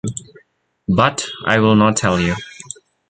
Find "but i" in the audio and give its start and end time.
0.89-1.59